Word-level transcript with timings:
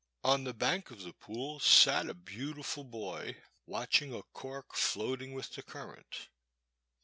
On 0.23 0.45
the 0.45 0.53
bank 0.55 0.89
of 0.89 1.01
the 1.03 1.13
pool 1.13 1.59
sat 1.59 2.09
a 2.09 2.15
beautiful 2.15 2.83
boy 2.83 3.37
watching 3.67 4.11
a 4.15 4.23
cork 4.33 4.73
floating 4.73 5.31
with 5.33 5.51
the 5.53 5.61
current. 5.61 6.27